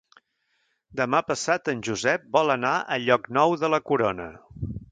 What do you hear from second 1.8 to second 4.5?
Josep vol anar a Llocnou de la Corona.